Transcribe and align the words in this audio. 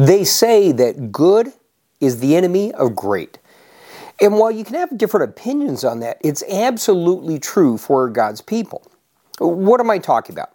They 0.00 0.24
say 0.24 0.72
that 0.72 1.12
good 1.12 1.52
is 2.00 2.20
the 2.20 2.34
enemy 2.34 2.72
of 2.72 2.96
great. 2.96 3.38
And 4.18 4.38
while 4.38 4.50
you 4.50 4.64
can 4.64 4.76
have 4.76 4.96
different 4.96 5.28
opinions 5.28 5.84
on 5.84 6.00
that, 6.00 6.16
it's 6.24 6.42
absolutely 6.50 7.38
true 7.38 7.76
for 7.76 8.08
God's 8.08 8.40
people. 8.40 8.82
What 9.40 9.78
am 9.78 9.90
I 9.90 9.98
talking 9.98 10.34
about? 10.34 10.52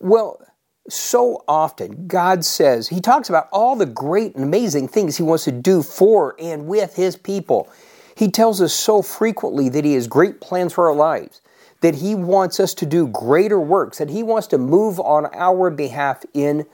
Well, 0.00 0.40
so 0.88 1.44
often 1.46 2.06
God 2.06 2.46
says, 2.46 2.88
He 2.88 3.02
talks 3.02 3.28
about 3.28 3.50
all 3.52 3.76
the 3.76 3.84
great 3.84 4.34
and 4.34 4.42
amazing 4.42 4.88
things 4.88 5.18
He 5.18 5.22
wants 5.22 5.44
to 5.44 5.52
do 5.52 5.82
for 5.82 6.34
and 6.38 6.66
with 6.66 6.96
His 6.96 7.14
people. 7.14 7.70
He 8.16 8.30
tells 8.30 8.62
us 8.62 8.72
so 8.72 9.02
frequently 9.02 9.68
that 9.68 9.84
He 9.84 9.92
has 9.94 10.06
great 10.06 10.40
plans 10.40 10.72
for 10.72 10.88
our 10.88 10.96
lives, 10.96 11.42
that 11.82 11.96
He 11.96 12.14
wants 12.14 12.58
us 12.58 12.72
to 12.72 12.86
do 12.86 13.06
greater 13.06 13.60
works, 13.60 13.98
that 13.98 14.08
He 14.08 14.22
wants 14.22 14.46
to 14.46 14.56
move 14.56 14.98
on 14.98 15.26
our 15.34 15.68
behalf 15.68 16.24
in 16.32 16.64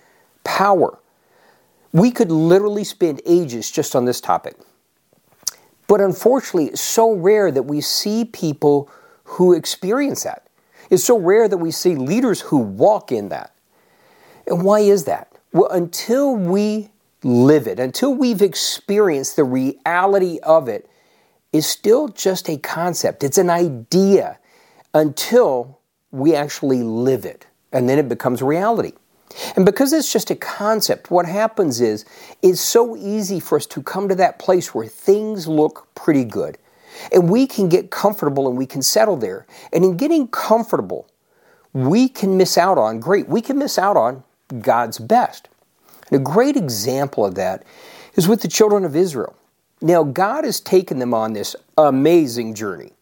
power. 0.45 1.01
We 1.95 2.11
could 2.11 2.33
literally 2.33 2.83
spend 2.83 3.23
ages 3.25 3.71
just 3.71 3.95
on 3.95 4.05
this 4.05 4.21
topic. 4.21 4.57
But 5.87 6.01
unfortunately, 6.01 6.67
it's 6.67 6.81
so 6.81 7.13
rare 7.13 7.53
that 7.53 7.63
we 7.63 7.81
see 7.81 8.25
people 8.25 8.91
who 9.23 9.53
experience 9.53 10.25
that. 10.25 10.49
It's 10.91 11.05
so 11.05 11.17
rare 11.17 11.47
that 11.49 11.59
we 11.59 11.71
see 11.71 11.95
leaders 11.95 12.41
who 12.41 12.59
walk 12.59 13.13
in 13.13 13.29
that. 13.29 13.55
And 14.49 14.65
why 14.65 14.81
is 14.81 15.05
that? 15.05 15.33
Well, 15.53 15.69
until 15.71 16.35
we 16.35 16.91
live 17.23 17.69
it, 17.69 17.79
until 17.79 18.13
we've 18.13 18.43
experienced 18.43 19.37
the 19.37 19.45
reality 19.45 20.41
of 20.43 20.69
it, 20.69 20.91
is 21.53 21.65
still 21.65 22.09
just 22.09 22.49
a 22.49 22.57
concept. 22.59 23.23
It's 23.23 23.39
an 23.39 23.51
idea 23.51 24.41
until 24.93 25.79
we 26.11 26.35
actually 26.35 26.83
live 26.83 27.25
it. 27.25 27.47
And 27.73 27.89
then 27.89 28.01
it 28.01 28.09
becomes 28.09 28.43
reality. 28.43 28.95
And 29.57 29.67
because 29.67 29.93
it's 29.93 30.13
just 30.13 30.31
a 30.31 30.37
concept, 30.37 31.11
what 31.11 31.27
happens 31.27 31.81
is 31.81 32.05
it's 32.43 32.61
so 32.61 32.97
easy 32.97 33.41
for 33.41 33.57
us 33.57 33.67
to 33.67 33.83
come 33.83 34.09
to 34.09 34.15
that 34.17 34.39
place 34.39 34.75
where 34.75 34.87
things 34.87 35.49
look 35.49 35.89
pretty 35.95 36.25
good. 36.25 36.59
And 37.13 37.29
we 37.29 37.47
can 37.47 37.69
get 37.69 37.91
comfortable 37.91 38.49
and 38.49 38.57
we 38.57 38.67
can 38.67 38.83
settle 38.83 39.17
there. 39.17 39.47
And 39.73 39.85
in 39.85 39.97
getting 39.97 40.29
comfortable, 40.29 41.09
we 41.73 42.09
can 42.09 42.37
miss 42.37 42.57
out 42.57 42.79
on 42.79 43.01
great. 43.01 43.29
We 43.29 43.41
can 43.41 43.59
miss 43.59 43.79
out 43.79 43.97
on 43.97 44.23
God's 44.61 44.99
best. 44.99 45.49
And 46.11 46.21
a 46.21 46.25
great 46.25 46.57
example 46.57 47.25
of 47.25 47.35
that 47.35 47.65
is 48.15 48.29
with 48.29 48.43
the 48.43 48.49
children 48.49 48.85
of 48.85 48.95
Israel. 48.95 49.37
Now, 49.81 50.05
God 50.05 50.45
has 50.45 50.61
taken 50.61 50.99
them 50.99 51.13
on 51.13 51.33
this 51.33 51.57
amazing 51.77 52.55
journey. 52.55 52.93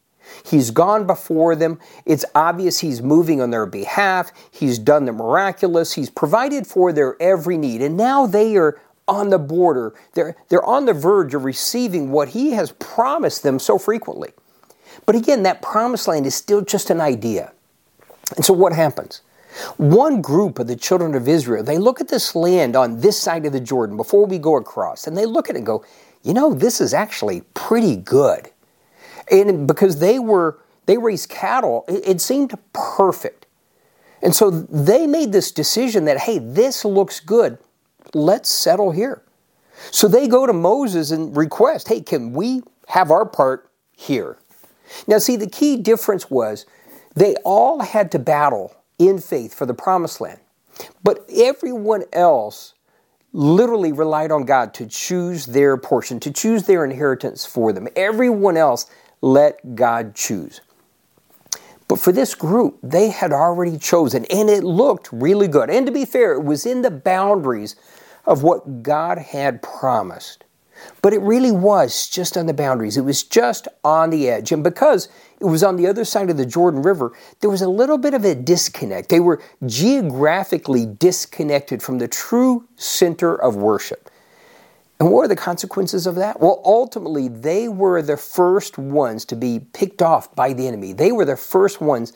He's 0.44 0.70
gone 0.70 1.06
before 1.06 1.54
them. 1.56 1.78
It's 2.04 2.24
obvious 2.34 2.80
He's 2.80 3.02
moving 3.02 3.40
on 3.40 3.50
their 3.50 3.66
behalf. 3.66 4.32
He's 4.50 4.78
done 4.78 5.04
the 5.04 5.12
miraculous. 5.12 5.92
He's 5.92 6.10
provided 6.10 6.66
for 6.66 6.92
their 6.92 7.20
every 7.20 7.56
need. 7.56 7.82
And 7.82 7.96
now 7.96 8.26
they 8.26 8.56
are 8.56 8.80
on 9.08 9.30
the 9.30 9.38
border. 9.38 9.94
They're, 10.14 10.36
they're 10.48 10.64
on 10.64 10.86
the 10.86 10.92
verge 10.92 11.34
of 11.34 11.44
receiving 11.44 12.10
what 12.10 12.30
He 12.30 12.52
has 12.52 12.72
promised 12.72 13.42
them 13.42 13.58
so 13.58 13.78
frequently. 13.78 14.32
But 15.06 15.16
again, 15.16 15.42
that 15.42 15.62
promised 15.62 16.08
land 16.08 16.26
is 16.26 16.34
still 16.34 16.62
just 16.62 16.90
an 16.90 17.00
idea. 17.00 17.52
And 18.36 18.44
so 18.44 18.52
what 18.52 18.72
happens? 18.72 19.22
One 19.76 20.22
group 20.22 20.58
of 20.58 20.66
the 20.66 20.76
children 20.76 21.14
of 21.14 21.28
Israel, 21.28 21.62
they 21.62 21.78
look 21.78 22.00
at 22.00 22.08
this 22.08 22.34
land 22.34 22.74
on 22.74 23.00
this 23.00 23.18
side 23.18 23.44
of 23.44 23.52
the 23.52 23.60
Jordan 23.60 23.96
before 23.96 24.24
we 24.24 24.38
go 24.38 24.56
across, 24.56 25.06
and 25.06 25.16
they 25.16 25.26
look 25.26 25.50
at 25.50 25.56
it 25.56 25.58
and 25.58 25.66
go, 25.66 25.84
you 26.22 26.32
know, 26.32 26.54
this 26.54 26.80
is 26.80 26.94
actually 26.94 27.42
pretty 27.52 27.96
good. 27.96 28.50
And 29.30 29.66
because 29.66 29.98
they 29.98 30.18
were, 30.18 30.58
they 30.86 30.98
raised 30.98 31.28
cattle, 31.28 31.84
it, 31.88 32.06
it 32.06 32.20
seemed 32.20 32.56
perfect. 32.72 33.46
And 34.22 34.34
so 34.34 34.50
they 34.50 35.06
made 35.06 35.32
this 35.32 35.50
decision 35.50 36.04
that, 36.04 36.18
hey, 36.18 36.38
this 36.38 36.84
looks 36.84 37.20
good. 37.20 37.58
Let's 38.14 38.48
settle 38.48 38.92
here. 38.92 39.22
So 39.90 40.06
they 40.06 40.28
go 40.28 40.46
to 40.46 40.52
Moses 40.52 41.10
and 41.10 41.36
request, 41.36 41.88
hey, 41.88 42.00
can 42.00 42.32
we 42.32 42.62
have 42.88 43.10
our 43.10 43.26
part 43.26 43.68
here? 43.96 44.38
Now, 45.06 45.18
see, 45.18 45.36
the 45.36 45.48
key 45.48 45.76
difference 45.76 46.30
was 46.30 46.66
they 47.14 47.34
all 47.44 47.80
had 47.80 48.12
to 48.12 48.18
battle 48.18 48.74
in 48.98 49.18
faith 49.18 49.54
for 49.54 49.66
the 49.66 49.74
promised 49.74 50.20
land. 50.20 50.40
But 51.02 51.24
everyone 51.34 52.04
else 52.12 52.74
literally 53.32 53.92
relied 53.92 54.30
on 54.30 54.44
God 54.44 54.74
to 54.74 54.86
choose 54.86 55.46
their 55.46 55.76
portion, 55.76 56.20
to 56.20 56.30
choose 56.30 56.64
their 56.64 56.84
inheritance 56.84 57.46
for 57.46 57.72
them. 57.72 57.88
Everyone 57.96 58.56
else 58.56 58.86
let 59.22 59.74
God 59.74 60.14
choose. 60.14 60.60
But 61.88 61.98
for 61.98 62.12
this 62.12 62.34
group, 62.34 62.78
they 62.82 63.08
had 63.08 63.32
already 63.32 63.78
chosen, 63.78 64.24
and 64.26 64.50
it 64.50 64.64
looked 64.64 65.10
really 65.12 65.48
good. 65.48 65.70
And 65.70 65.86
to 65.86 65.92
be 65.92 66.04
fair, 66.04 66.32
it 66.32 66.42
was 66.42 66.66
in 66.66 66.82
the 66.82 66.90
boundaries 66.90 67.76
of 68.26 68.42
what 68.42 68.82
God 68.82 69.18
had 69.18 69.62
promised. 69.62 70.44
But 71.00 71.12
it 71.12 71.20
really 71.20 71.52
was 71.52 72.08
just 72.08 72.36
on 72.36 72.46
the 72.46 72.54
boundaries. 72.54 72.96
It 72.96 73.04
was 73.04 73.22
just 73.22 73.68
on 73.84 74.10
the 74.10 74.28
edge. 74.28 74.52
And 74.52 74.64
because 74.64 75.08
it 75.38 75.44
was 75.44 75.62
on 75.62 75.76
the 75.76 75.86
other 75.86 76.04
side 76.04 76.30
of 76.30 76.36
the 76.36 76.46
Jordan 76.46 76.82
River, 76.82 77.12
there 77.40 77.50
was 77.50 77.62
a 77.62 77.68
little 77.68 77.98
bit 77.98 78.14
of 78.14 78.24
a 78.24 78.34
disconnect. 78.34 79.08
They 79.08 79.20
were 79.20 79.40
geographically 79.66 80.86
disconnected 80.86 81.82
from 81.82 81.98
the 81.98 82.08
true 82.08 82.66
center 82.76 83.34
of 83.34 83.56
worship. 83.56 84.10
And 85.02 85.10
what 85.10 85.22
were 85.22 85.26
the 85.26 85.34
consequences 85.34 86.06
of 86.06 86.14
that? 86.14 86.38
Well, 86.38 86.62
ultimately, 86.64 87.26
they 87.26 87.66
were 87.66 88.02
the 88.02 88.16
first 88.16 88.78
ones 88.78 89.24
to 89.24 89.34
be 89.34 89.58
picked 89.72 90.00
off 90.00 90.32
by 90.36 90.52
the 90.52 90.68
enemy. 90.68 90.92
They 90.92 91.10
were 91.10 91.24
the 91.24 91.36
first 91.36 91.80
ones 91.80 92.12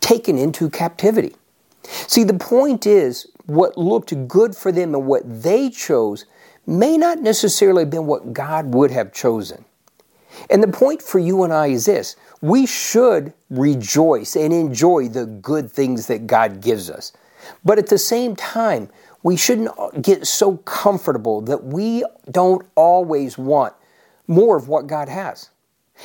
taken 0.00 0.36
into 0.36 0.68
captivity. 0.68 1.36
See, 1.84 2.24
the 2.24 2.34
point 2.34 2.88
is, 2.88 3.28
what 3.46 3.78
looked 3.78 4.26
good 4.26 4.56
for 4.56 4.72
them 4.72 4.96
and 4.96 5.06
what 5.06 5.22
they 5.44 5.70
chose 5.70 6.24
may 6.66 6.98
not 6.98 7.20
necessarily 7.20 7.82
have 7.82 7.90
been 7.90 8.06
what 8.06 8.32
God 8.32 8.74
would 8.74 8.90
have 8.90 9.12
chosen. 9.12 9.64
And 10.50 10.60
the 10.60 10.66
point 10.66 11.00
for 11.00 11.20
you 11.20 11.44
and 11.44 11.52
I 11.52 11.68
is 11.68 11.86
this 11.86 12.16
we 12.40 12.66
should 12.66 13.32
rejoice 13.48 14.34
and 14.34 14.52
enjoy 14.52 15.06
the 15.06 15.26
good 15.26 15.70
things 15.70 16.08
that 16.08 16.26
God 16.26 16.62
gives 16.62 16.90
us. 16.90 17.12
But 17.64 17.78
at 17.78 17.86
the 17.86 17.96
same 17.96 18.34
time, 18.34 18.88
we 19.22 19.36
shouldn't 19.36 19.70
get 20.00 20.26
so 20.26 20.58
comfortable 20.58 21.40
that 21.42 21.64
we 21.64 22.04
don't 22.30 22.66
always 22.74 23.36
want 23.36 23.74
more 24.26 24.56
of 24.56 24.68
what 24.68 24.86
God 24.86 25.08
has. 25.08 25.50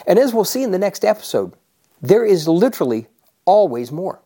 And 0.07 0.18
as 0.18 0.34
we'll 0.34 0.46
see 0.46 0.63
in 0.63 0.72
the 0.72 0.79
next 0.79 1.06
episode, 1.06 1.53
there 2.01 2.25
is 2.25 2.47
literally 2.47 3.07
always 3.46 3.91
more. 3.91 4.22